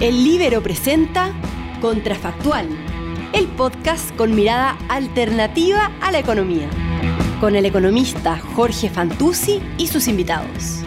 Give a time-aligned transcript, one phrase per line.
[0.00, 1.30] El Libero presenta
[1.82, 2.66] Contrafactual,
[3.34, 6.70] el podcast con mirada alternativa a la economía,
[7.38, 10.78] con el economista Jorge Fantuzzi y sus invitados.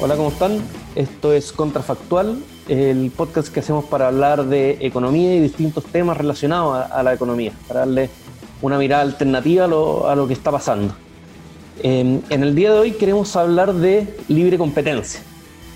[0.00, 0.60] Hola, ¿cómo están?
[0.96, 6.90] Esto es Contrafactual, el podcast que hacemos para hablar de economía y distintos temas relacionados
[6.90, 8.10] a, la economía, para darle
[8.60, 10.96] una mirada alternativa a lo, que está pasando.
[11.80, 15.20] en el día de hoy queremos hablar de libre competencia,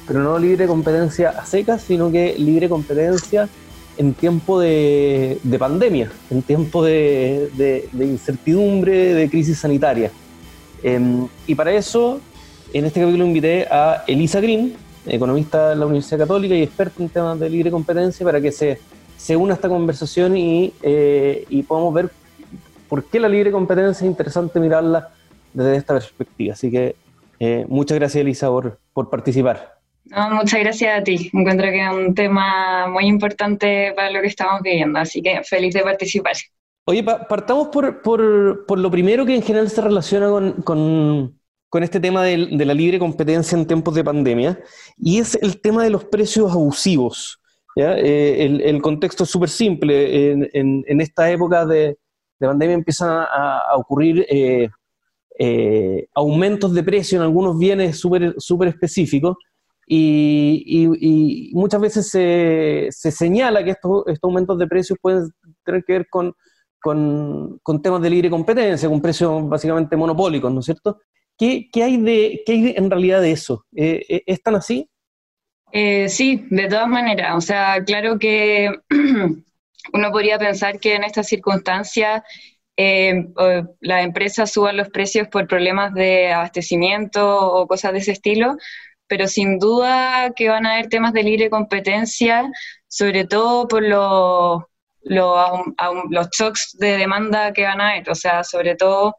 [0.06, 3.48] pero no libre competencia a secas, sino que libre competencia
[3.96, 7.50] en tiempo de, pandemia, en tiempo de,
[7.92, 10.10] incertidumbre, de crisis sanitaria.
[10.82, 12.20] Em, y para eso,
[12.72, 14.74] en este capítulo invité a Elisa Green,
[15.06, 18.80] economista de la Universidad Católica y experta en temas de libre competencia, para que se,
[19.16, 22.10] se una a esta conversación y, eh, y podamos ver
[22.88, 25.10] por qué la libre competencia es interesante mirarla
[25.52, 26.54] desde esta perspectiva.
[26.54, 26.96] Así que
[27.38, 29.79] eh, muchas gracias, Elisa, por, por participar.
[30.04, 31.30] Muchas gracias a ti.
[31.32, 35.74] Encuentro que es un tema muy importante para lo que estamos viviendo, así que feliz
[35.74, 36.34] de participar.
[36.84, 41.82] Oye, partamos por, por, por, lo primero que en general se relaciona con, con, con
[41.82, 44.58] este tema de, de, la libre competencia en tiempos de pandemia,
[44.96, 47.40] y es el tema de los precios abusivos.
[47.76, 50.32] Eh, el, el, contexto es súper simple.
[50.32, 50.48] En,
[50.86, 51.96] en, esta época de,
[52.38, 54.68] de pandemia empiezan a, a ocurrir eh,
[55.38, 59.36] eh, aumentos de precio en algunos bienes súper específicos
[59.92, 65.30] y, muchas veces se, se señala que estos, estos, aumentos de precios pueden
[65.64, 66.32] tener que ver con,
[66.80, 71.00] con, temas de libre competencia, con precios básicamente monopólicos, ¿no es cierto?
[71.36, 73.64] ¿Qué, qué hay, de, qué hay en realidad de eso?
[73.74, 74.88] Eh, eh ¿Es así?
[75.72, 77.34] Eh, sí, de todas maneras.
[77.36, 78.70] O sea, claro que
[79.92, 82.22] uno podría pensar que en estas circunstancias
[82.76, 83.26] eh,
[83.80, 88.56] las empresas suban los precios por problemas de abastecimiento o cosas de ese estilo,
[89.10, 92.48] pero sin duda que van a haber temas de libre competencia,
[92.86, 94.62] sobre todo por los,
[95.02, 99.16] los, shocks de demanda que van a haber, o sea, sobre todo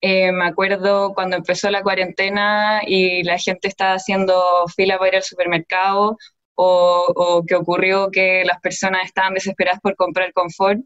[0.00, 4.40] eh, me acuerdo cuando empezó la cuarentena y la gente estaba haciendo
[4.76, 6.16] fila para ir al supermercado
[6.54, 10.80] o, o, que ocurrió que las personas estaban desesperadas por comprar confort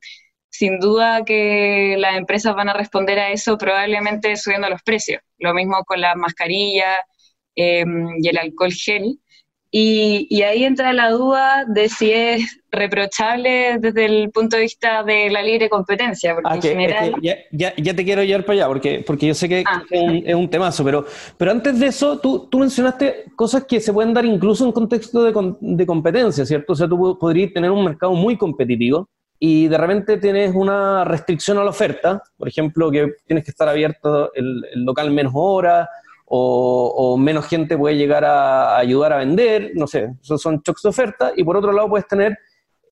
[0.48, 5.22] sin duda que las empresas van a responder a eso probablemente subiendo los precios.
[5.38, 6.96] Lo mismo con las mascarillas
[7.60, 9.18] em, y el alcohol gel.
[9.72, 15.30] Y, ahí entra la duda de si es reprochable desde el punto de vista de
[15.30, 16.34] la libre competencia.
[16.34, 17.14] Porque ah, general...
[17.22, 19.84] ya, te quiero llevar para allá, porque, porque yo sé que ah.
[19.90, 21.06] es, un, temazo, pero,
[21.38, 25.22] pero antes de eso, tú, tú mencionaste cosas que se pueden dar incluso en contexto
[25.22, 26.72] de, de competencia, ¿cierto?
[26.72, 29.08] O sea, tú podrías tener un mercado muy competitivo,
[29.42, 33.66] y de repente tienes una restricción a la oferta, por ejemplo, que tienes que estar
[33.66, 35.88] abierto el, local menos horas
[36.32, 40.88] o, menos gente puede llegar a, ayudar a vender, no sé, esos son shocks de
[40.88, 42.38] oferta, y por otro lado puedes tener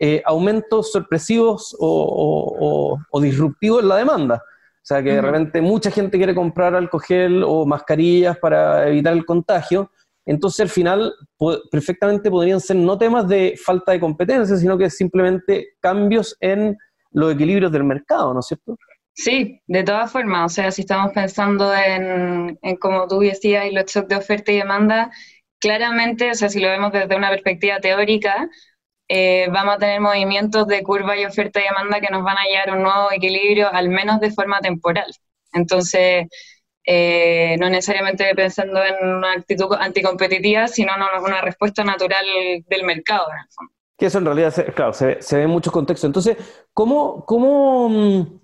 [0.00, 4.42] eh, aumentos sorpresivos o, disruptivos en la demanda.
[4.44, 9.12] O sea, que de repente mucha gente quiere comprar alcohol gel o mascarillas para evitar
[9.12, 9.90] el contagio,
[10.26, 11.14] entonces al final
[11.70, 16.76] perfectamente podrían ser no temas de falta de competencia, sino que simplemente cambios en
[17.12, 18.76] los equilibrios del mercado, ¿no es cierto?
[19.18, 23.86] Sí, de todas formas, o sea, si estamos pensando en, como tú decías, y los
[23.86, 25.10] shocks de oferta y demanda,
[25.58, 28.48] claramente, o sea, si lo vemos desde una perspectiva teórica,
[29.08, 32.70] eh, vamos a tener movimientos de curva y oferta y demanda que nos van a
[32.70, 35.12] a un nuevo equilibrio, al menos de forma temporal.
[35.52, 36.26] Entonces,
[36.84, 42.24] eh, no necesariamente pensando en una actitud anticompetitiva, sino en una respuesta natural
[42.68, 43.72] del mercado, en el fondo.
[43.98, 46.06] Que eso en realidad, claro, se, ve en muchos contextos.
[46.06, 46.36] Entonces,
[46.72, 48.40] ¿cómo, cómo, mm,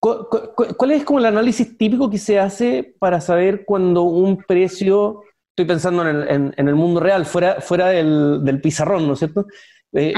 [0.00, 5.66] cuál es como el análisis típico que se hace para saber cuando un precio, estoy
[5.66, 9.46] pensando en el, mundo real, fuera, fuera del, pizarrón, ¿no es cierto?
[9.92, 10.12] Eh,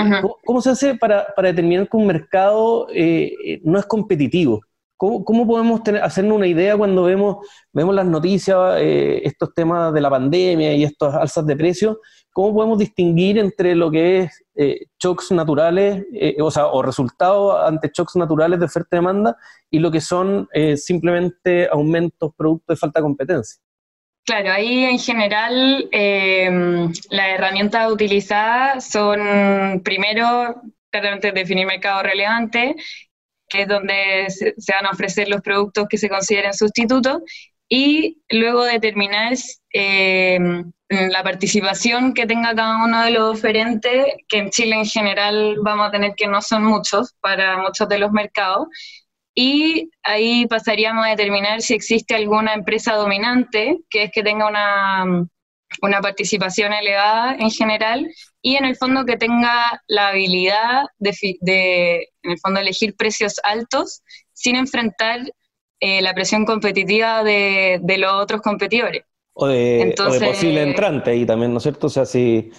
[0.45, 4.61] ¿cómo, se hace para, determinar que un mercado eh, no es competitivo?
[4.97, 7.39] ¿Cómo, podemos tener, hacernos una idea cuando vemos,
[7.73, 11.97] vemos las noticias, eh, estos temas de la pandemia y estas alzas de precios?
[12.33, 17.57] ¿Cómo podemos distinguir entre lo que es eh, shocks naturales, eh, o sea, o resultados
[17.67, 19.37] ante shocks naturales de oferta y demanda
[19.71, 23.61] y lo que son simplemente aumentos producto de falta de competencia?
[24.25, 32.77] Claro, ahí en general em, las herramientas utilizadas son primero claramente definir mercado relevante
[33.51, 37.19] que es donde se, van a ofrecer los productos que se consideren sustitutos,
[37.71, 39.35] y luego determinar
[39.73, 40.39] eh,
[40.89, 45.89] la participación que tenga cada uno de los oferentes, que en Chile en general vamos
[45.89, 48.67] a tener que no son muchos para muchos de los mercados,
[49.35, 55.29] y ahí pasaríamos a determinar si existe alguna empresa dominante, que es que tenga una,
[55.81, 58.11] una participación elevada en general
[58.43, 64.03] y en el fondo que tenga la habilidad de, en el fondo, elegir precios altos
[64.33, 65.21] sin enfrentar
[65.81, 69.05] eh, la presión competitiva de, los otros competidores.
[69.33, 71.87] O de, posible entrante ahí también, ¿no es cierto?
[71.87, 72.51] O sea, si,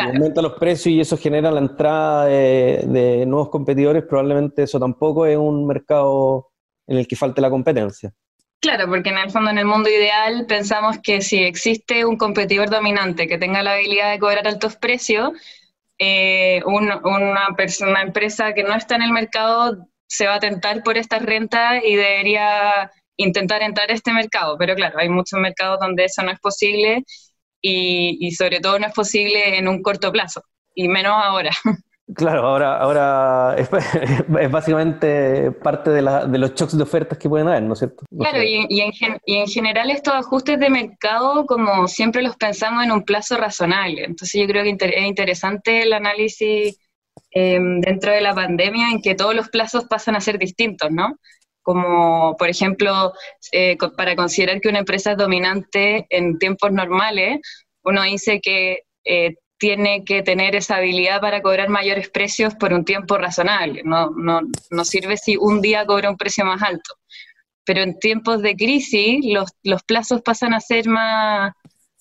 [0.00, 5.36] aumentan los precios y eso genera la entrada de nuevos competidores, probablemente eso tampoco es
[5.36, 6.50] un mercado
[6.86, 8.12] en el que falte la competencia.
[8.60, 12.70] Claro, porque en el fondo, en el mundo ideal, pensamos que si existe un competidor
[12.70, 15.30] dominante que tenga la habilidad de cobrar altos precios,
[15.98, 17.00] eh, una,
[17.56, 21.84] persona, empresa que no está en el mercado se va a tentar por esta renta
[21.84, 24.56] y debería intentar entrar a este mercado.
[24.58, 27.04] Pero claro, hay muchos mercados donde eso no es posible
[27.62, 30.42] y sobre todo no es posible en un corto plazo,
[30.74, 31.50] y menos ahora.
[32.14, 33.68] Claro, ahora, ahora es,
[34.50, 38.04] básicamente parte de, los shocks de ofertas que pueden haber, ¿no es cierto?
[38.16, 38.80] claro, y,
[39.26, 44.04] en general estos ajustes de mercado, como siempre los pensamos en un plazo razonable.
[44.04, 46.78] Entonces yo creo que es interesante el análisis
[47.30, 51.18] em, dentro de la pandemia en que todos los plazos pasan a ser distintos, ¿no?
[51.62, 53.12] Como, por ejemplo,
[53.52, 57.40] eh, para considerar que una empresa es dominante en tiempos normales,
[57.82, 62.84] uno dice que eh, tiene que tener esa habilidad para cobrar mayores precios por un
[62.84, 63.82] tiempo razonable.
[63.84, 66.94] No, no, sirve si un día cobra un precio más alto.
[67.64, 71.52] Pero en tiempos de crisis los, los plazos pasan a ser más,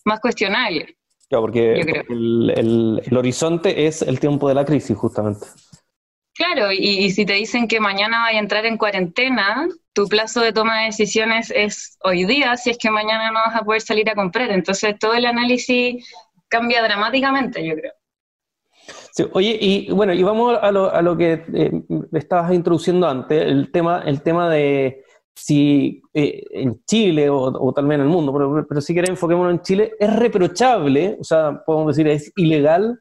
[0.04, 0.96] más cuestionables.
[1.36, 5.46] Claro, porque el, el, horizonte es el tiempo de la crisis, justamente.
[6.34, 10.42] Claro, y, y, si te dicen que mañana vaya a entrar en cuarentena, tu plazo
[10.42, 13.82] de toma de decisiones es hoy día, si es que mañana no vas a poder
[13.82, 14.52] salir a comprar.
[14.52, 16.06] Entonces, todo el análisis
[16.48, 17.94] cambia dramáticamente, yo creo.
[19.34, 21.72] oye, y bueno, y vamos a lo, a lo que eh,
[22.14, 25.05] estabas introduciendo antes, el tema, el tema de
[25.36, 28.34] si eh, en Chile o, o, tal vez en el mundo,
[28.68, 33.00] pero, si querés enfoquémonos en Chile, es reprochable, o sea, podemos decir, es ilegal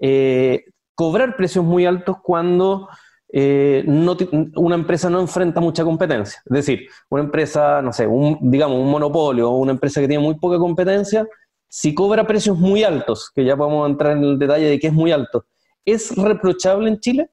[0.00, 2.88] eh, cobrar precios muy altos cuando
[3.32, 4.16] no,
[4.56, 6.42] una empresa no enfrenta mucha competencia.
[6.44, 10.22] Es decir, una empresa, no sé, un, digamos, un monopolio o una empresa que tiene
[10.22, 11.26] muy poca competencia,
[11.68, 14.92] si cobra precios muy altos, que ya podemos entrar en el detalle de qué es
[14.92, 15.46] muy alto,
[15.84, 17.30] ¿es reprochable en Chile?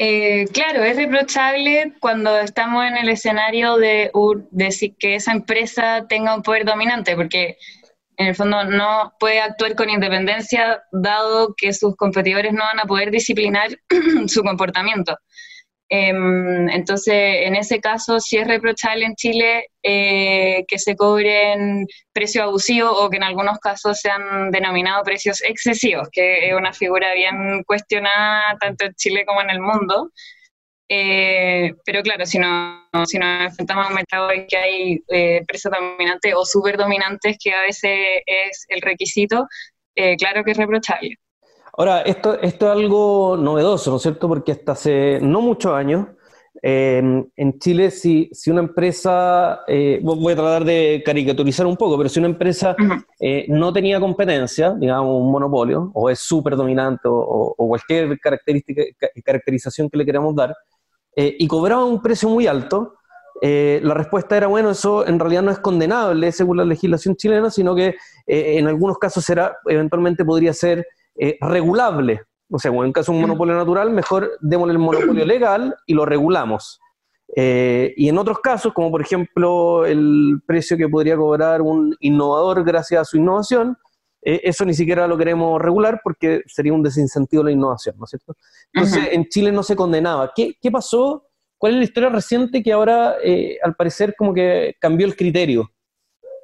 [0.00, 4.12] Eh, claro, es reprochable cuando estamos en el escenario de,
[4.52, 7.56] decir que esa empresa tenga un poder dominante, porque
[8.16, 12.84] en el fondo no puede actuar con independencia dado que sus competidores no van a
[12.84, 13.70] poder disciplinar
[14.28, 15.16] su comportamiento.
[15.90, 17.14] Em, entonces,
[17.46, 23.08] en ese caso, sí es reprochable en Chile eh, que se cobren precios abusivos o
[23.08, 28.56] que en algunos casos se han denominado precios excesivos, que es una figura bien cuestionada
[28.60, 30.10] tanto en Chile como en el mundo.
[30.90, 35.42] Eh, pero claro, si, no, si nos enfrentamos a un mercado en que hay eh,
[35.46, 39.46] precios dominantes o súper dominantes, que a veces es el requisito,
[40.18, 41.16] claro que es reprochable.
[41.78, 44.26] Ahora, esto, esto es algo novedoso, ¿no es cierto?
[44.26, 46.08] Porque hasta hace no muchos años,
[46.60, 51.96] eh, en Chile, si, si una empresa, eh, voy a tratar de caricaturizar un poco,
[51.96, 52.74] pero si una empresa
[53.20, 58.82] eh, no tenía competencia, digamos un monopolio, o es súper dominante, o, cualquier característica,
[59.24, 60.52] caracterización que le queramos dar,
[61.14, 62.94] y cobraba un precio muy alto,
[63.40, 67.76] la respuesta era, bueno, eso en realidad no es condenable según la legislación chilena, sino
[67.76, 67.94] que
[68.26, 70.84] en algunos casos será, eventualmente podría ser
[71.18, 72.22] eh, regulable.
[72.50, 76.06] O sea, en caso de un monopolio natural, mejor démosle el monopolio legal y lo
[76.06, 76.80] regulamos.
[77.34, 82.64] Eh, y en otros casos, como por ejemplo el precio que podría cobrar un innovador
[82.64, 83.76] gracias a su innovación,
[84.22, 88.04] eh, eso ni siquiera lo queremos regular porque sería un desincentivo a la innovación, ¿no
[88.04, 88.34] es cierto?
[88.72, 90.32] Entonces, en Chile no se condenaba.
[90.34, 91.26] ¿Qué, ¿Qué, pasó?
[91.58, 93.16] ¿Cuál es la historia reciente que ahora,
[93.62, 95.70] al parecer, como que cambió el criterio?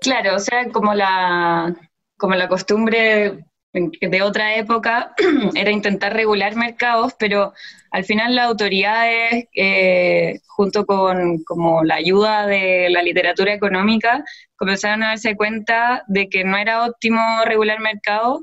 [0.01, 1.75] Claro, o sea, como la,
[2.19, 5.15] como la costumbre de otra época
[5.55, 7.53] era intentar regular mercados, pero
[7.91, 14.25] al final las autoridades, eh, junto con como la ayuda de la literatura económica,
[14.57, 18.43] comenzaron a darse cuenta de que no era óptimo regular mercados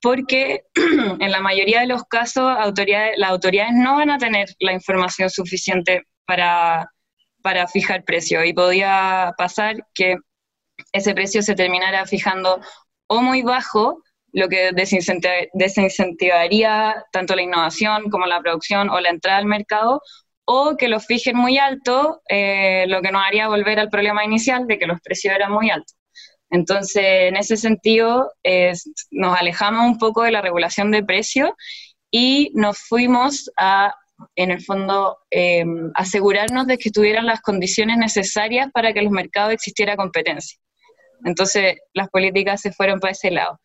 [0.00, 2.56] porque en la mayoría de los casos
[3.16, 6.90] las autoridades no van a tener la información suficiente para,
[7.42, 8.42] para fijar precio.
[8.44, 10.16] Y podía pasar que
[10.92, 12.60] ese precio se terminara fijando
[13.06, 14.02] o muy bajo
[14.36, 14.70] lo que
[15.54, 20.02] desincentivaría tanto la innovación como la producción o la entrada al mercado,
[20.44, 24.66] o que los fijen muy alto, eh, lo que nos haría volver al problema inicial
[24.66, 25.96] de que los precios eran muy altos.
[26.50, 28.30] Entonces, en ese sentido,
[29.10, 31.50] nos alejamos un poco de la regulación de precios
[32.10, 33.94] y nos fuimos a,
[34.36, 39.14] en el fondo, em, asegurarnos de que tuvieran las condiciones necesarias para que en los
[39.14, 40.58] mercados existiera competencia.
[41.24, 43.58] Entonces las políticas se fueron para ese lado.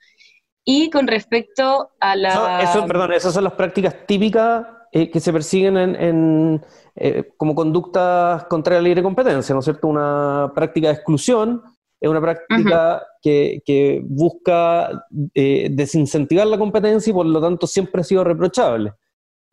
[0.64, 2.62] Y con respecto a la...
[2.62, 6.62] Eso, perdón, esas son las prácticas típicas eh, que se persiguen en,
[6.96, 9.88] eh, como conductas contra la libre competencia, ¿no es cierto?
[9.88, 11.64] Una práctica de exclusión
[12.02, 18.04] es una práctica que, busca eh, desincentivar la competencia y por lo tanto siempre ha
[18.04, 18.94] sido reprochable.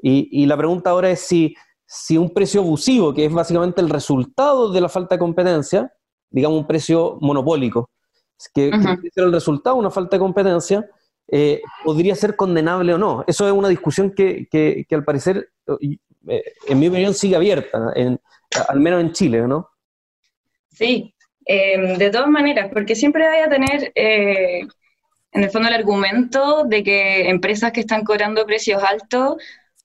[0.00, 4.72] Y, la pregunta ahora es si, si un precio abusivo, que es básicamente el resultado
[4.72, 5.92] de la falta de competencia,
[6.30, 7.90] digamos un precio monopólico,
[8.54, 10.88] que, es el resultado de una falta de competencia,
[11.30, 13.24] eh, podría ser condenable o no.
[13.26, 17.92] Eso es una discusión que, al parecer, eh, en mi opinión, sigue abierta,
[18.68, 19.68] al menos en Chile, ¿no?
[20.70, 24.60] Sí, em, de todas maneras, porque siempre vaya a tener, eh,
[25.32, 29.36] en el fondo, el argumento de que empresas que están cobrando precios altos,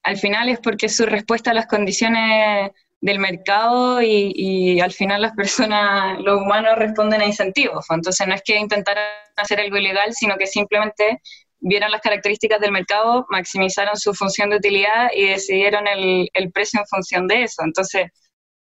[0.02, 2.70] al final es porque su respuesta a las condiciones
[3.04, 7.84] del mercado y, al final las personas, los humanos responden a incentivos.
[7.90, 9.04] Entonces no es que intentaran
[9.36, 11.20] hacer algo ilegal, sino que simplemente
[11.60, 16.86] vieron las características del mercado, maximizaron su función de utilidad y decidieron el, precio en
[16.86, 17.62] función de eso.
[17.62, 18.06] Entonces,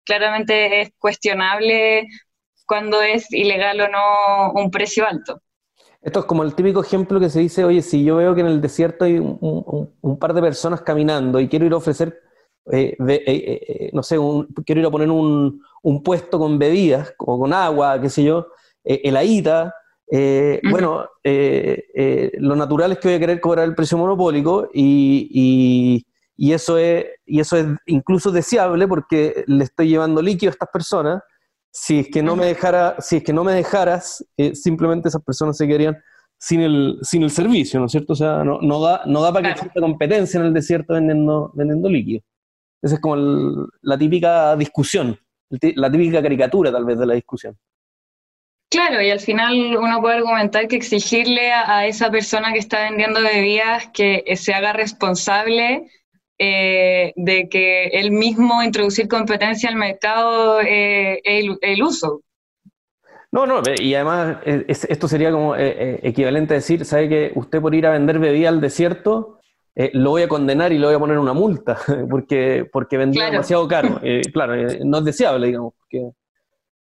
[0.04, 2.06] claramente es cuestionable
[2.64, 5.42] cuando es ilegal o no un precio alto.
[6.00, 8.46] Esto es como el típico ejemplo que se dice, oye, si yo veo que en
[8.46, 12.27] el desierto hay un par de personas caminando y quiero ir a ofrecer
[12.72, 14.16] eh, eh, eh, no sé,
[14.64, 15.62] quiero ir a poner un,
[16.04, 18.48] puesto con bebidas, o con agua, qué sé yo,
[18.84, 19.74] heladita,
[20.70, 26.04] bueno, lo natural es que voy a querer cobrar el precio monopólico y,
[26.38, 31.22] eso es, y eso es incluso deseable porque le estoy llevando líquido a estas personas.
[31.70, 35.56] Si es que no me dejara, si es que no me dejaras, simplemente esas personas
[35.56, 35.96] se quedarían
[36.38, 38.12] sin el, sin el servicio, ¿no es cierto?
[38.12, 41.50] O sea, no, no da, no da para que exista competencia en el desierto vendiendo,
[41.54, 42.22] vendiendo líquido.
[42.82, 45.18] Esa es como la típica discusión,
[45.48, 47.56] la típica caricatura tal vez de la discusión.
[48.70, 53.22] Claro, y al final uno puede argumentar que exigirle a, esa persona que está vendiendo
[53.22, 55.88] bebidas que se haga responsable
[56.38, 62.20] eh, de que él mismo introducir competencia al mercado eh, el, el, uso.
[63.32, 67.74] No, no, y además eh, esto sería como equivalente a decir, ¿sabe que usted por
[67.74, 69.37] ir a vender bebida al desierto
[69.80, 71.78] eh, lo voy a condenar y le voy a poner una multa
[72.10, 74.00] porque, porque vendió demasiado caro.
[74.08, 75.74] Eh, claro, eh, no es deseable, digamos.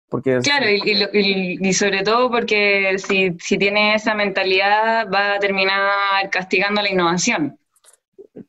[0.09, 6.89] Porque, claro, y, sobre todo porque si, tiene esa mentalidad va a terminar castigando la
[6.89, 7.59] innovación.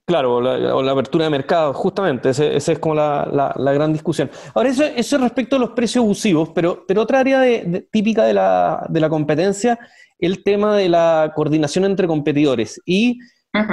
[0.05, 4.31] Claro, o la, apertura de mercado, justamente, esa es como la, gran discusión.
[4.55, 7.43] Ahora, eso, eso respecto a los precios abusivos, pero, pero otra área
[7.91, 9.79] típica de la, de la competencia,
[10.19, 12.81] el tema de la coordinación entre competidores.
[12.87, 13.19] Y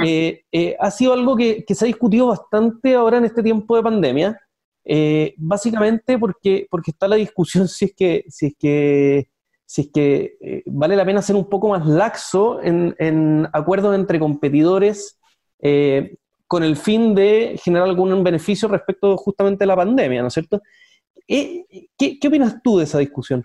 [0.04, 3.82] eh, eh, ha sido algo que, se ha discutido bastante ahora en este tiempo de
[3.82, 4.40] pandemia,
[4.84, 9.28] eh, básicamente porque, porque está la discusión si es que, si es que,
[9.64, 15.18] si es que vale la pena ser un poco más laxo en, acuerdos entre competidores
[16.46, 20.62] con el fin de generar algún beneficio respecto justamente a la pandemia, ¿no es cierto?
[21.26, 21.66] ¿Qué,
[21.98, 23.44] qué opinas tú de esa discusión?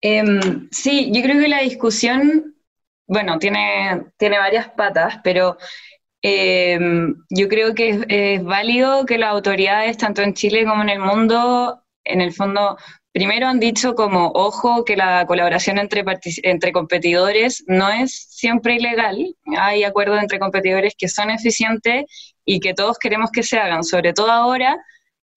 [0.00, 2.56] Em, sí, yo creo que la discusión
[3.08, 5.56] bueno, tiene, tiene varias patas, pero
[6.22, 6.78] eh,
[7.30, 11.82] yo creo que es, válido que las autoridades, tanto en Chile como en el mundo,
[12.04, 12.76] en el fondo,
[13.12, 16.04] primero han dicho como, ojo, que la colaboración entre,
[16.42, 22.04] entre competidores no es siempre ilegal, hay acuerdos entre competidores que son eficientes
[22.44, 24.76] y que todos queremos que se hagan, sobre todo ahora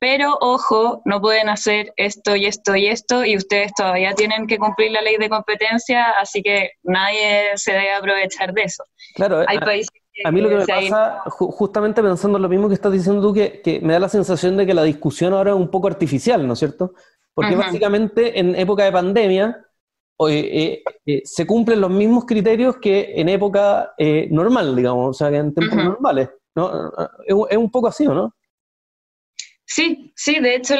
[0.02, 4.58] pero ojo, no pueden hacer esto y esto y esto y ustedes todavía tienen que
[4.58, 8.84] cumplir la ley de competencia, así que nadie se debe aprovechar de eso.
[9.14, 9.92] Claro, Hay países
[10.26, 13.80] a mí lo que me pasa, justamente pensando lo mismo que estás diciendo tú, que,
[13.84, 16.60] me da la sensación de que la discusión ahora es un poco artificial, ¿no es
[16.60, 16.94] cierto?
[17.36, 19.66] Porque básicamente en época de pandemia
[20.28, 25.30] eh, eh, se cumplen los mismos criterios que en época eh, normal, digamos, o sea,
[25.30, 26.30] que en tiempos normales.
[26.56, 26.92] ¿no?
[27.26, 28.34] es, un poco así, ¿o no?
[29.74, 30.76] Sí, sí, de hecho,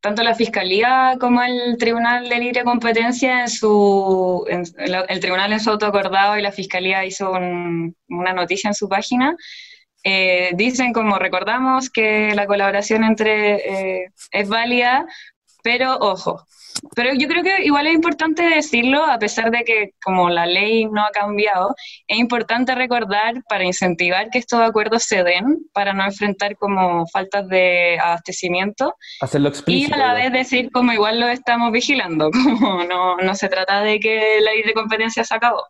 [0.00, 5.68] tanto la Fiscalía como el Tribunal de Libre Competencia, en su, el Tribunal en su
[5.68, 9.36] autoacordado y la Fiscalía hizo una noticia en su página,
[10.04, 13.56] eh, dicen, como recordamos, que la colaboración entre
[14.04, 15.04] eh, es válida,
[15.62, 16.46] pero ojo,
[16.94, 20.86] pero yo creo que igual es importante decirlo, a pesar de que como la ley
[20.86, 21.74] no ha cambiado,
[22.06, 27.48] es importante recordar para incentivar que estos acuerdos se den, para no enfrentar como faltas
[27.48, 28.94] de abastecimiento.
[29.20, 29.96] Hacerlo explícito.
[29.96, 32.30] Y a la vez decir como igual lo estamos vigilando,
[32.60, 35.62] como no, no se trata de que la ley de competencia se acabó.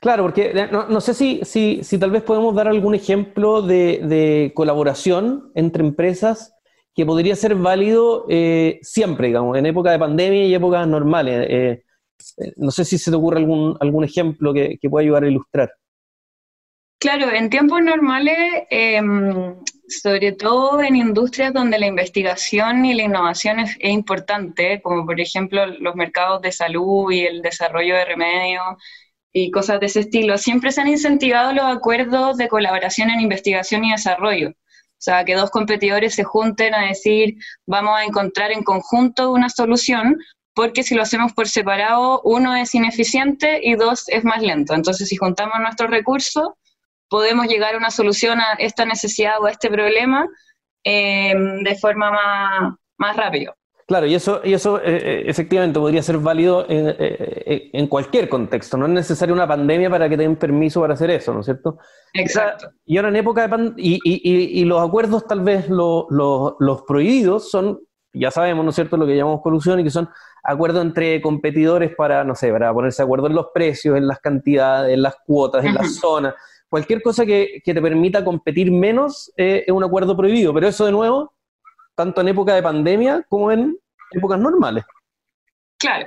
[0.00, 4.00] Claro, porque eh, no, sé si, si, si, tal vez podemos dar algún ejemplo de,
[4.04, 6.57] de colaboración entre empresas
[6.98, 11.46] que podría ser válido eh, siempre, digamos, en época de pandemia y épocas normales.
[11.48, 11.84] Eh,
[12.38, 15.28] eh, no sé si se te ocurre algún, algún ejemplo que, que pueda ayudar a
[15.28, 15.70] ilustrar.
[16.98, 18.36] Claro, en tiempos normales,
[18.70, 19.54] em,
[19.86, 25.66] sobre todo en industrias donde la investigación y la innovación es, importante, como por ejemplo
[25.66, 28.64] los mercados de salud y el desarrollo de remedios
[29.32, 33.84] y cosas de ese estilo, siempre se han incentivado los acuerdos de colaboración en investigación
[33.84, 34.52] y desarrollo.
[34.98, 37.36] O sea, que dos competidores se junten a decir,
[37.66, 40.18] vamos a encontrar en conjunto una solución,
[40.54, 44.74] porque si lo hacemos por separado, uno es ineficiente y dos es más lento.
[44.74, 46.48] Entonces, si juntamos nuestros recursos,
[47.08, 50.26] podemos llegar a una solución a esta necesidad o a este problema
[50.82, 53.57] eh, de forma más, más rápido.
[53.88, 58.76] Claro, y eso, y eso eh, eh, efectivamente podría ser válido en, cualquier contexto.
[58.76, 61.78] No es necesaria una pandemia para que den permiso para hacer eso, ¿no es cierto?
[62.12, 62.70] Exacto.
[62.84, 67.50] y ahora en época de pandemia, y, y, y, los acuerdos tal vez los prohibidos
[67.50, 67.80] son,
[68.12, 70.10] ya sabemos, ¿no es cierto?, lo que llamamos corrupción y que son
[70.44, 74.18] acuerdos entre competidores para, no sé, para ponerse de acuerdo en los precios, en las
[74.18, 76.34] cantidades, en las cuotas, en las zonas
[76.68, 80.92] cualquier cosa que, te permita competir menos eh, es un acuerdo prohibido, pero eso de
[80.92, 81.32] nuevo,
[81.98, 83.76] tanto en época de pandemia como en
[84.12, 84.84] épocas normales.
[85.78, 86.06] Claro.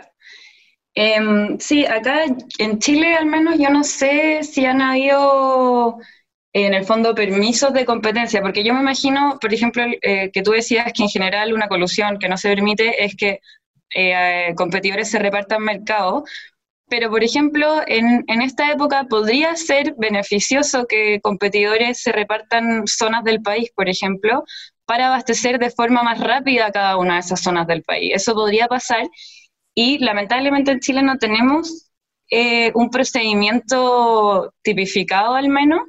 [0.94, 2.24] Em, sí, acá
[2.60, 5.98] en Chile al menos yo no sé si han habido
[6.54, 10.52] en el fondo permisos de competencia, porque yo me imagino, por ejemplo, eh, que tú
[10.52, 13.40] decías que en general una colusión que no se permite es que
[13.94, 16.24] eh, competidores se repartan mercado,
[16.88, 23.42] pero por ejemplo, en, esta época podría ser beneficioso que competidores se repartan zonas del
[23.42, 24.44] país, por ejemplo,
[24.92, 28.12] para abastecer de forma más rápida cada una de esas zonas del país.
[28.14, 29.08] Eso podría pasar
[29.74, 31.90] y lamentablemente en Chile no tenemos
[32.30, 35.80] eh, un procedimiento tipificado al menos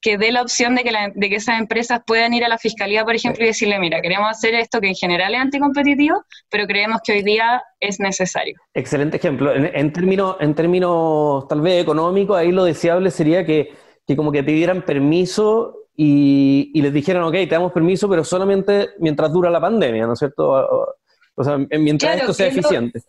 [0.00, 3.04] que dé la opción de que, de que esas empresas puedan ir a la fiscalía,
[3.04, 7.02] por ejemplo, y decirle, mira, queremos hacer esto que en general es anticompetitivo, pero creemos
[7.04, 8.56] que hoy día es necesario.
[8.74, 9.54] Excelente ejemplo.
[9.54, 13.72] En, términos, en términos tal vez económicos, ahí lo deseable sería que,
[14.04, 18.90] que como que pidieran permiso y, y, les dijeran, ok, te damos permiso, pero solamente
[18.98, 20.96] mientras dura la pandemia, ¿no es cierto?
[21.34, 23.00] O, sea, mientras esto sea eficiente.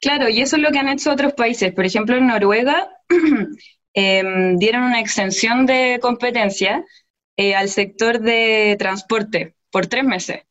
[0.00, 1.72] claro, y eso es lo que han hecho otros países.
[1.72, 2.88] Por ejemplo, en Noruega
[3.94, 6.84] Em, dieron una exención de competencia
[7.36, 10.42] eh, al sector de transporte por tres meses.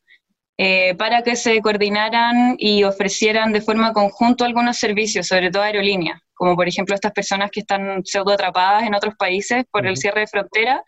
[0.57, 6.21] Eh, para que se coordinaran y ofrecieran de forma conjunta algunos servicios, sobre todo aerolíneas,
[6.33, 10.21] como por ejemplo estas personas que están pseudo atrapadas en otros países por el cierre
[10.21, 10.83] de frontera.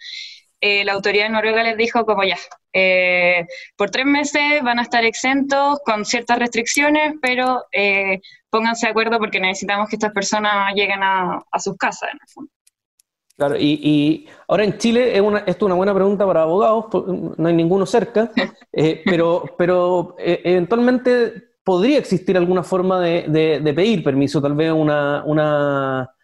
[0.66, 2.38] Eh, la autoridad de Noruega les dijo como ya,
[3.78, 7.64] por tres meses van a estar exentos con ciertas restricciones, pero
[8.50, 12.52] pónganse de acuerdo porque necesitamos que estas personas lleguen a, sus casas, en el fondo.
[13.38, 16.86] Claro, y, ahora en Chile, es una, esto es una buena pregunta para abogados,
[17.38, 18.32] no hay ninguno cerca,
[18.72, 25.24] eh, pero, pero eh, eventualmente podría existir alguna forma de, pedir permiso, tal vez una,
[25.26, 26.15] una,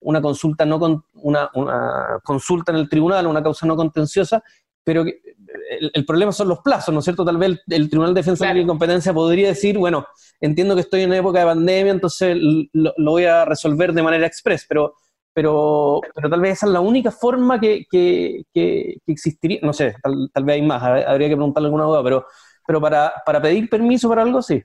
[0.00, 4.42] una consulta no con, una, una, consulta en el tribunal, una causa no contenciosa,
[4.84, 7.24] pero el, problema son los plazos, ¿no es cierto?
[7.24, 10.06] Tal vez el, Tribunal de Defensa de la Incompetencia podría decir, bueno,
[10.40, 12.36] entiendo que estoy en una época de pandemia, entonces
[12.72, 14.94] lo, voy a resolver de manera express, pero,
[15.32, 19.96] pero, pero tal vez esa es la única forma que, que, que, existiría, no sé,
[20.02, 22.26] tal, vez hay más, habría que preguntarle alguna duda, pero,
[22.64, 24.62] pero para, para pedir permiso para algo, sí.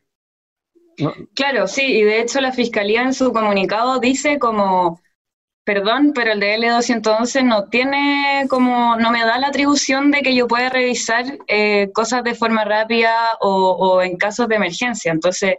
[1.34, 5.00] Claro, sí, y de hecho la Fiscalía en su comunicado dice como
[5.74, 10.46] Perdón, pero el DL211 no tiene como, no me da la atribución de que yo
[10.46, 15.14] pueda revisar eh, cosas de forma rápida o, en casos de emergencia.
[15.14, 15.56] Entonces,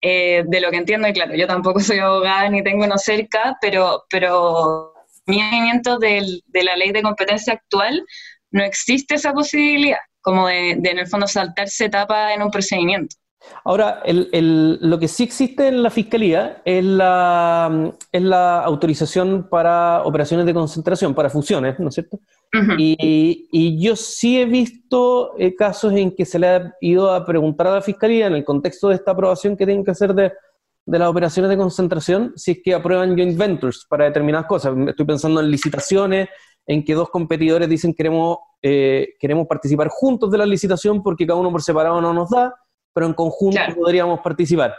[0.00, 3.56] eh, de lo que entiendo, y claro, yo tampoco soy abogada ni tengo uno cerca,
[3.60, 4.92] pero, pero
[5.26, 8.04] mi movimiento de la ley de competencia actual
[8.50, 13.14] no existe esa posibilidad, como de, de en el fondo saltarse etapa en un procedimiento.
[13.66, 20.44] Ahora, lo que sí existe en la Fiscalía es la, es la autorización para operaciones
[20.44, 22.20] de concentración, para fusiones, ¿no es cierto?
[22.78, 27.68] y, yo sí he visto eh, casos en que se le ha ido a preguntar
[27.68, 30.32] a la Fiscalía, en el contexto de esta aprobación que tienen que hacer de,
[30.86, 34.76] las operaciones de concentración, si es que aprueban joint ventures para determinadas cosas.
[34.88, 36.28] Estoy pensando en licitaciones,
[36.66, 41.40] en que dos competidores dicen queremos, eh, queremos participar juntos de la licitación porque cada
[41.40, 42.54] uno por separado no nos da
[42.94, 44.74] pero en conjunto podríamos participar.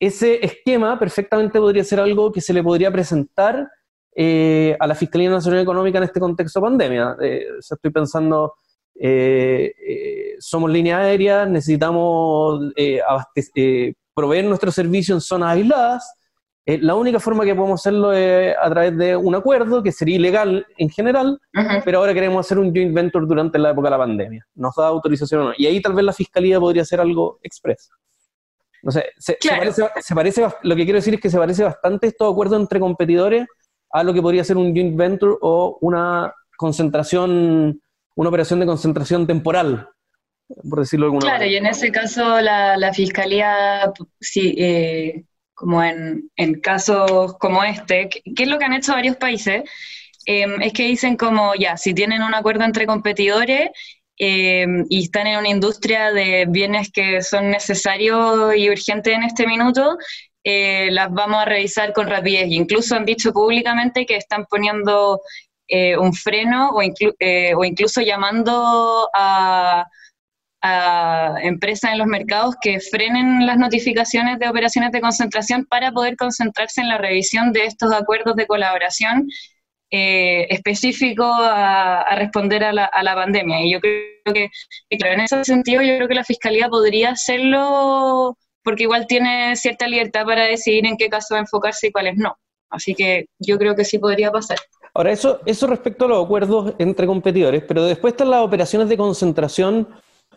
[0.00, 3.68] Ese esquema perfectamente podría ser algo que se le podría presentar
[4.14, 7.16] eh, a la Fiscalía Nacional Económica en este contexto de pandemia.
[7.20, 8.54] Eh, estoy pensando,
[8.98, 12.72] eh, somos línea aérea, necesitamos
[14.14, 16.14] proveer nuestro servicio en zonas aisladas,
[16.68, 20.16] eh, la única forma que podemos hacerlo es a través de un acuerdo, que sería
[20.16, 21.40] ilegal en general,
[21.82, 24.46] pero ahora queremos hacer un joint venture durante la época de la pandemia.
[24.54, 25.52] ¿Nos da autorización o no?
[25.56, 27.88] Y ahí tal vez la fiscalía podría hacer algo express.
[28.82, 29.38] No sé, se,
[30.14, 33.46] parece, lo que quiero decir es que se parece bastante estos acuerdos entre competidores
[33.90, 37.80] a lo que podría ser un joint venture o una concentración,
[38.14, 39.88] una operación de concentración temporal,
[40.68, 41.48] por decirlo de alguna claro, manera.
[41.48, 45.24] Claro, y en ese caso la, fiscalía, sí, eh,
[45.58, 46.30] como en,
[46.62, 49.64] casos como este, que, es lo que han hecho varios países,
[50.24, 53.70] em, es que dicen como, ya, si tienen un acuerdo entre competidores
[54.18, 59.46] em, y están en una industria de bienes que son necesarios y urgentes en este
[59.46, 59.98] minuto,
[60.44, 62.46] eh, las vamos a revisar con rapidez.
[62.50, 65.20] incluso han dicho públicamente que están poniendo
[65.66, 69.84] eh, un freno o, eh, o incluso llamando a
[70.60, 76.16] a empresas en los mercados que frenen las notificaciones de operaciones de concentración para poder
[76.16, 79.28] concentrarse en la revisión de estos acuerdos de colaboración
[79.90, 83.62] eh, específicos a, responder a la, pandemia.
[83.62, 84.50] Y yo creo que,
[84.98, 89.86] claro, en ese sentido, yo creo que la Fiscalía podría hacerlo porque igual tiene cierta
[89.86, 92.36] libertad para decidir en qué casos enfocarse y cuáles no.
[92.68, 94.58] Así que yo creo que sí podría pasar.
[94.92, 98.96] Ahora, eso, eso respecto a los acuerdos entre competidores, pero después están las operaciones de
[98.98, 99.88] concentración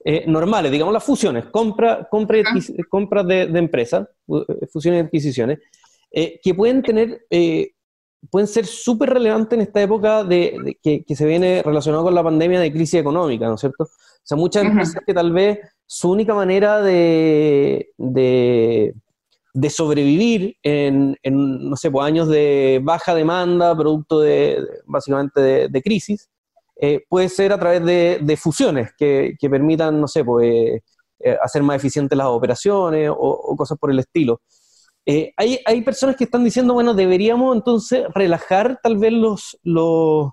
[0.04, 2.40] eh, normales, digamos las fusiones, compra, compra,
[2.90, 5.60] compras de, de empresas, eh, fusiones y adquisiciones,
[6.12, 7.26] eh, que pueden tener,
[8.30, 12.60] pueden ser súper relevantes en esta época de, que, se viene relacionado con la pandemia
[12.60, 13.84] de crisis económica, ¿no es cierto?
[13.84, 18.94] O sea, muchas empresas que tal vez su única manera de, de,
[19.70, 26.31] sobrevivir en, no sé, pues, años de baja demanda, producto de, básicamente de crisis,
[26.84, 30.82] eh, puede ser a través de, fusiones que, permitan, no sé, pues,
[31.20, 34.42] eh, hacer más eficientes las operaciones o, cosas por el estilo.
[35.06, 40.32] Eh, hay, hay, personas que están diciendo, bueno, deberíamos entonces relajar tal vez los, los,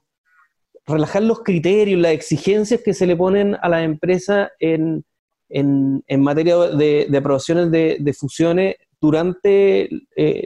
[0.86, 5.04] relajar los criterios, las exigencias que se le ponen a la empresa en,
[5.50, 9.90] en, en materia de, de aprobaciones de, de, fusiones durante,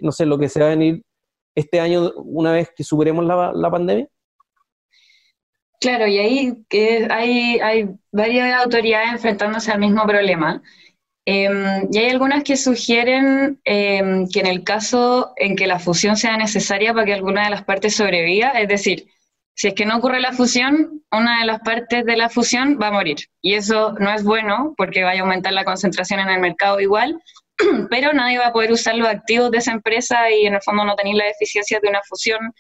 [0.02, 1.04] no sé, lo que se va a venir
[1.54, 4.08] este año una vez que superemos la, la pandemia?
[5.83, 6.53] Claro, y ahí
[7.11, 10.62] hay, hay varias autoridades enfrentándose al mismo problema.
[11.27, 16.16] Em, y hay algunas que sugieren em, que en el caso en que la fusión
[16.16, 19.09] sea necesaria para que alguna de las partes sobreviva, es decir,
[19.57, 22.88] si es que no ocurre la fusión, una de las partes de la fusión va
[22.88, 23.16] a morir.
[23.42, 27.21] Y eso no es bueno porque va a aumentar la concentración en el mercado igual,
[27.90, 30.85] pero nadie va a poder usar los activos de esa empresa y en el fondo
[30.85, 32.53] no tener la eficiencia de una fusión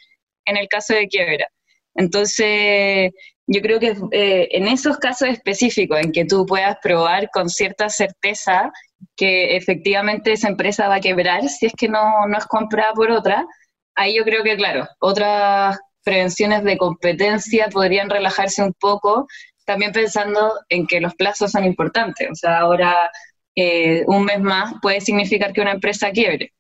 [0.44, 1.46] en el caso de quiebra.
[1.94, 3.12] Entonces,
[3.46, 7.88] yo creo que eh, en esos casos específicos en que tú puedas probar con cierta
[7.88, 8.70] certeza
[9.16, 13.10] que efectivamente esa empresa va a quebrar si es que no, no es comprada por
[13.10, 13.46] otra,
[13.94, 19.26] ahí yo creo que, claro, otras prevenciones de competencia podrían relajarse un poco,
[19.64, 22.28] también pensando en que los plazos son importantes.
[22.30, 23.10] O sea, ahora
[23.54, 26.52] eh, un mes más puede significar que una empresa quiebre.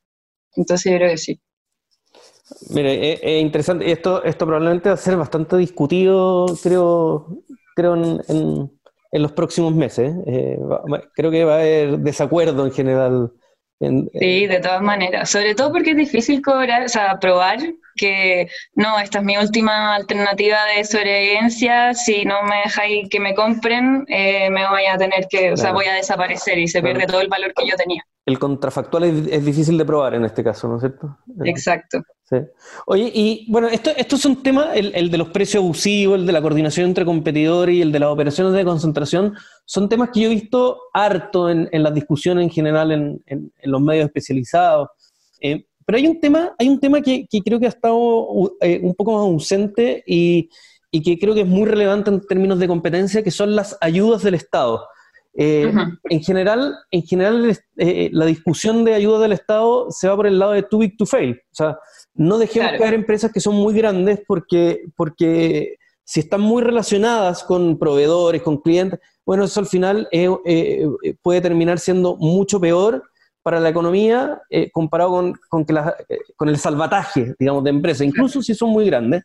[0.56, 1.40] Entonces yo creo que sí.
[2.70, 3.90] Mire, es, interesante.
[3.90, 7.26] Esto, esto probablemente va a ser bastante discutido, creo,
[7.74, 10.14] creo en, en, los próximos meses.
[10.26, 10.58] Eh,
[11.14, 13.32] creo que va a haber desacuerdo en general.
[13.80, 15.30] sí, de todas maneras.
[15.30, 17.58] Sobre todo porque es difícil cobrar, o sea, probar
[17.96, 21.94] que no, esta es mi última alternativa de sobrevivencia.
[21.94, 25.72] Si no me dejáis que me compren, eh, me voy a tener que, o sea,
[25.72, 28.04] voy a desaparecer y se pierde todo el valor que yo tenía.
[28.24, 31.18] El contrafactual es, difícil de probar en este caso, ¿no es cierto?
[31.44, 32.02] Exacto.
[32.86, 36.32] Oye, y bueno, esto, estos son temas, el, el, de los precios abusivos, el de
[36.32, 40.30] la coordinación entre competidores y el de las operaciones de concentración, son temas que yo
[40.30, 44.88] he visto harto en, en las discusiones en general en, en, los medios especializados.
[45.40, 48.80] Eh, pero hay un tema, hay un tema que, que creo que ha estado eh,
[48.82, 50.48] un poco más ausente y,
[50.90, 54.22] y, que creo que es muy relevante en términos de competencia, que son las ayudas
[54.22, 54.86] del Estado.
[55.34, 55.72] Eh,
[56.10, 60.52] en general, en general la discusión de ayuda del Estado se va por el lado
[60.52, 61.40] de too big to fail.
[61.52, 61.78] O sea,
[62.14, 67.78] no dejemos caer empresas que son muy grandes porque, porque si están muy relacionadas con
[67.78, 70.86] proveedores, con clientes, bueno, eso al final eh, eh,
[71.22, 73.02] puede terminar siendo mucho peor
[73.42, 75.74] para la economía eh, comparado con, con, que
[76.36, 79.22] con el salvataje, digamos, de empresas, incluso si son muy grandes.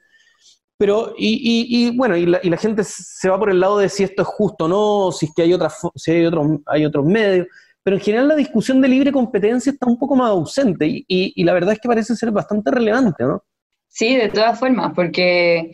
[0.77, 3.89] Pero, y, y, bueno, y la, y la, gente se va por el lado de
[3.89, 6.85] si esto es justo o no, si es que hay, otras, si hay, otros, hay
[6.85, 7.47] otros medios
[7.87, 11.53] pero en general la discusión de libre competencia está un poco más ausente y, la
[11.53, 13.45] verdad es que parece ser bastante relevante, ¿no?
[13.87, 15.71] Sí, de todas formas, porque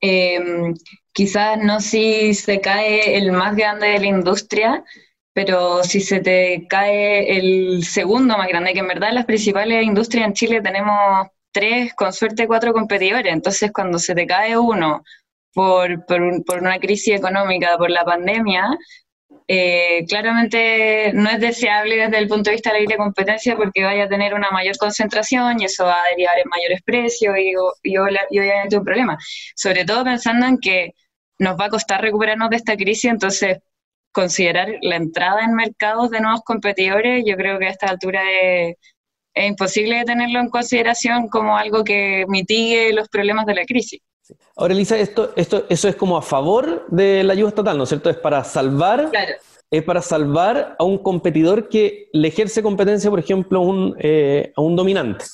[0.00, 0.74] em,
[1.12, 4.84] quizás no si se cae el más grande de la industria,
[5.32, 10.26] pero si se te cae el segundo más grande, que en verdad las principales industrias
[10.26, 15.02] en Chile tenemos tres, con suerte cuatro competidores, entonces cuando se te cae uno
[15.52, 18.70] por, por, una crisis económica, por la pandemia,
[19.48, 23.82] eh, claramente no es deseable desde el punto de vista de la libre competencia porque
[23.82, 27.54] vaya a tener una mayor concentración y eso va a derivar en mayores precios y,
[27.98, 29.18] obviamente un problema.
[29.54, 30.92] Sobre todo pensando en que
[31.38, 33.58] nos va a costar recuperarnos de esta crisis, entonces
[34.12, 38.22] considerar la entrada en mercados de nuevos competidores, yo creo que a esta altura
[39.34, 44.00] es, imposible tenerlo en consideración como algo que mitigue los problemas de la crisis.
[44.56, 47.88] Ahora, Elisa, esto, esto, eso es como a favor de la ayuda estatal, ¿no es
[47.88, 48.10] cierto?
[48.10, 49.10] Es para salvar,
[49.70, 54.60] es para salvar a un competidor que le ejerce competencia, por ejemplo, un, eh, a
[54.60, 55.24] un dominante.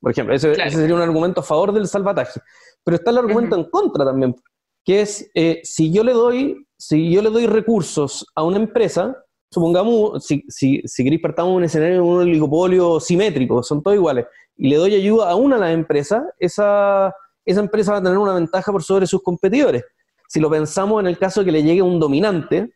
[0.00, 2.40] Por ejemplo, ese, sería un argumento a favor del salvataje.
[2.84, 4.36] Pero está el argumento en contra también,
[4.84, 9.16] que es eh, si yo le doy, si yo le doy recursos a una empresa,
[9.50, 14.26] supongamos, si, si, si queréis partamos un escenario de un oligopolio simétrico, son todos iguales,
[14.56, 18.18] y le doy ayuda a una de las empresas, esa, esa empresa va a tener
[18.18, 19.84] una ventaja por sobre sus competidores.
[20.28, 22.72] Si lo pensamos en el caso de que le llegue un dominante,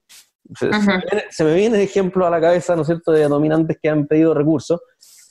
[1.30, 4.06] se, me viene el ejemplo a la cabeza, ¿no es cierto?, de dominantes que han
[4.06, 4.80] pedido recursos.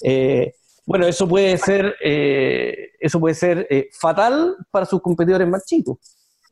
[0.04, 0.54] Eh,
[0.86, 5.98] bueno, eso puede ser, eh, eso puede ser eh, fatal para sus competidores más chicos.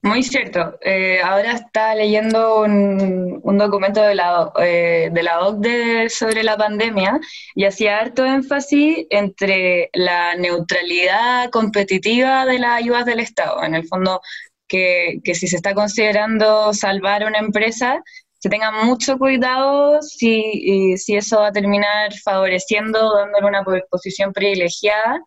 [0.08, 0.78] Muy cierto.
[0.82, 7.20] Eh, ahora está leyendo un, documento de la, eh, de la OCDE sobre la pandemia
[7.56, 13.64] y hacía harto énfasis entre la neutralidad competitiva de las ayudas del Estado.
[13.64, 14.22] En el fondo,
[14.68, 18.02] que, que si se está considerando salvar una empresa,
[18.40, 25.22] se tenga mucho cuidado si, si eso va a terminar favoreciendo, dándole una posición privilegiada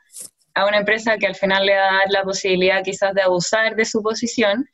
[0.55, 3.77] a una empresa que al final le va a dar la posibilidad quizás de abusar
[3.77, 4.67] de su posición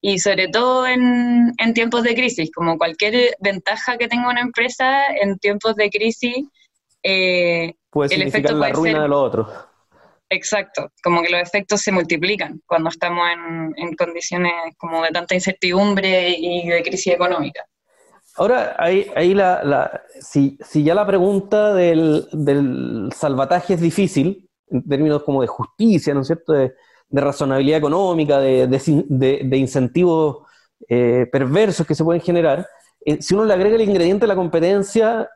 [0.00, 5.06] y sobre todo en, en, tiempos de crisis, como cualquier ventaja que tenga una empresa
[5.06, 6.48] en tiempos de crisis,
[7.04, 9.48] eh, puede el efecto la ruina de lo otro.
[10.28, 15.34] Exacto, como que los efectos se multiplican cuando estamos en, en condiciones como de tanta
[15.34, 17.64] incertidumbre y de crisis económica.
[18.36, 24.48] Ahora, ahí, ahí la, la, si, si, ya la pregunta del, del salvataje es difícil,
[24.72, 26.74] en términos como de justicia, ¿no es cierto?, de,
[27.14, 30.46] razonabilidad económica, de, incentivos
[30.88, 32.66] eh, perversos que se pueden generar,
[33.04, 35.28] eh, si uno le agrega el ingrediente de la competencia,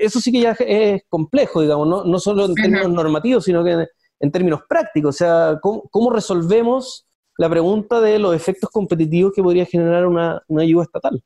[0.00, 3.86] eso sí que ya es complejo, digamos, no, no solo en términos normativos, sino que
[4.18, 5.14] en, términos prácticos.
[5.14, 10.82] O sea, ¿cómo, resolvemos la pregunta de los efectos competitivos que podría generar una ayuda
[10.82, 11.22] estatal?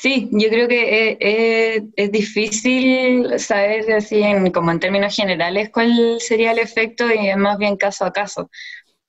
[0.00, 6.18] Sí, yo creo que es, es, difícil saber así en, como en términos generales cuál
[6.18, 8.50] sería el efecto y es más bien caso a caso.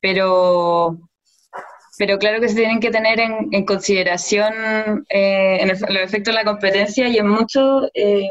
[0.02, 1.00] Pero,
[1.98, 6.46] pero claro que se tienen que tener en, consideración eh, en los efectos de la
[6.46, 8.30] competencia y en mucho, eh,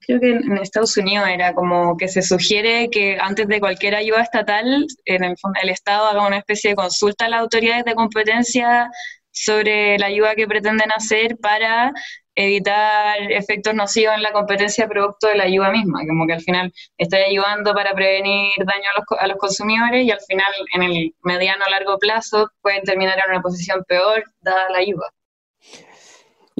[0.00, 4.22] creo que en Estados Unidos era como que se sugiere que antes de cualquier ayuda
[4.22, 8.90] estatal, en el, el Estado haga una especie de consulta a las autoridades de competencia
[9.30, 11.92] sobre la ayuda que pretenden hacer para
[12.34, 16.72] evitar efectos nocivos en la competencia producto de la ayuda misma, como que al final
[16.96, 21.14] está ayudando para prevenir daño a los, a los consumidores y al final en el
[21.22, 25.08] mediano o largo plazo pueden terminar en una posición peor dada la ayuda.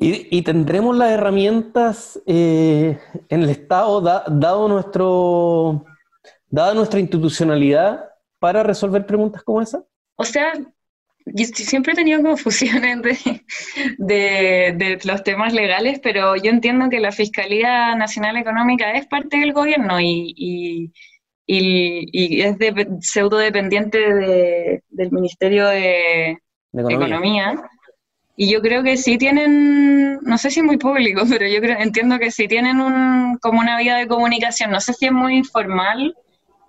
[0.03, 5.85] ¿Y, tendremos las herramientas eh, en el Estado, dado nuestro,
[6.49, 9.85] dada nuestra institucionalidad, para resolver preguntas como esa?
[10.17, 10.55] O sea,
[11.35, 13.03] yo siempre he tenido confusiones
[13.99, 19.39] de, de, los temas legales, pero yo entiendo que la Fiscalía Nacional Económica es parte
[19.39, 20.93] del gobierno y, y,
[21.47, 26.39] y, es de, pseudo dependiente de, del Ministerio de,
[26.73, 27.61] Economía.
[28.37, 31.79] Y yo creo que sí tienen, no sé si es muy público, pero yo creo,
[31.79, 35.37] entiendo que sí tienen un, como una vía de comunicación, no sé si es muy
[35.37, 36.15] informal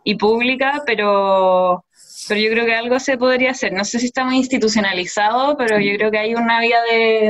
[0.03, 1.85] y pública, pero
[2.27, 3.73] pero yo creo que algo se podría hacer.
[3.73, 6.77] No sé si está muy institucionalizado, pero yo creo que hay una vía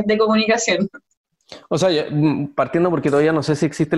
[0.05, 0.89] de, comunicación.
[1.69, 3.95] O sea, mm, partiendo porque todavía no sé si existe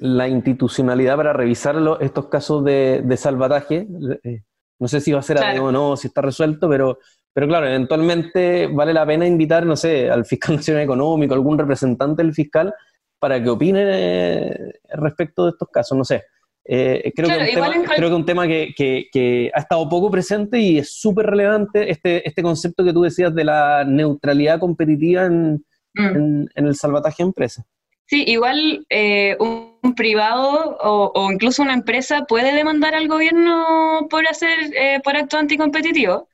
[0.00, 3.86] la, institucionalidad para revisar estos casos de, salvataje.
[4.24, 4.42] Eh,
[4.78, 5.66] no sé si va a ser claro.
[5.66, 6.98] o no, si está resuelto, pero,
[7.32, 12.22] pero claro, eventualmente vale la pena invitar, no sé, al fiscal nacional económico, algún representante
[12.22, 12.74] del fiscal,
[13.18, 16.24] para que opine eh, respecto de estos casos, no sé.
[16.64, 17.52] Eh, creo, que
[17.96, 22.42] creo, que un tema que, ha estado poco presente y es súper relevante este, este
[22.42, 26.46] concepto que tú decías de la neutralidad competitiva en, mm.
[26.54, 27.64] el salvataje empresa.
[28.06, 34.58] Sí, igual eh, un, privado o, incluso una empresa puede demandar al gobierno por hacer
[34.74, 36.28] eh, por acto anticompetitivo.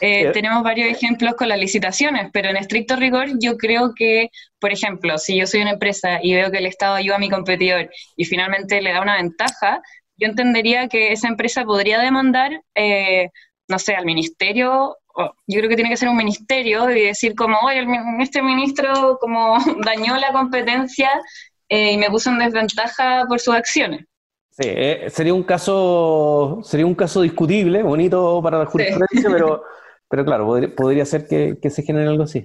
[0.00, 4.72] Eh, tenemos varios ejemplos con las licitaciones, pero en estricto rigor yo creo que, por
[4.72, 7.90] ejemplo, si yo soy una empresa y veo que el Estado ayuda a mi competidor
[8.16, 9.80] y finalmente le da una ventaja,
[10.16, 13.28] yo entendería que esa empresa podría demandar, eh,
[13.68, 14.96] no sé, al ministerio,
[15.46, 17.86] yo creo que tiene que ser un ministerio y decir como, oye,
[18.20, 21.10] este ministro como dañó la competencia
[21.68, 24.06] eh, y me puso en desventaja por sus acciones.
[24.50, 24.70] Sí,
[25.08, 29.62] sería un caso sería un caso discutible, bonito para la jurisprudencia, pero
[30.08, 32.44] pero claro, podría, ser que, se genere algo así.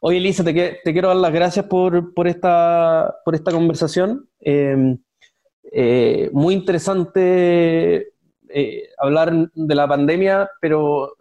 [0.00, 4.28] Oye, Elisa, te, te, quiero dar las gracias por, por, esta, por esta conversación.
[4.40, 4.98] Em,
[5.72, 8.12] eh, muy interesante
[8.48, 11.16] eh, hablar de la pandemia, pero,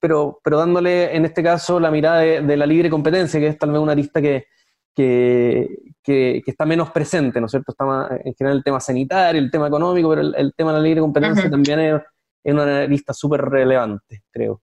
[0.00, 3.70] pero, pero dándole en este caso la mirada de, la libre competencia, que es tal
[3.70, 4.46] vez una lista que,
[4.94, 7.72] que, está menos presente, ¿no es cierto?
[7.72, 10.84] Está más, en general el tema sanitario, el tema económico, pero el, tema de la
[10.84, 12.02] libre competencia también es,
[12.42, 14.62] es una lista súper relevante, creo.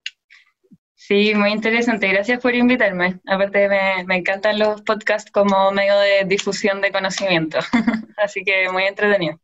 [1.07, 2.07] Sí, muy interesante.
[2.07, 3.19] Gracias por invitarme.
[3.27, 7.59] Aparte, me, me encantan los podcasts como medio de difusión de conocimiento.
[8.17, 9.37] Así que muy entretenido.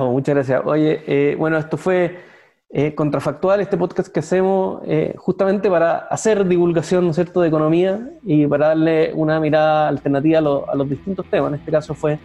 [0.00, 0.62] muchas gracias.
[0.64, 2.20] Oye, eh, bueno, esto fue
[2.70, 7.48] eh, Contrafactual, este podcast que hacemos eh, justamente para hacer divulgación, ¿no es cierto?, de
[7.48, 11.52] economía y para darle una mirada alternativa a, a los distintos temas.
[11.52, 12.18] En este caso fue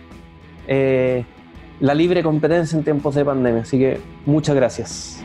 [1.82, 3.64] la libre competencia en tiempos de pandemia.
[3.64, 5.22] Así que muchas gracias.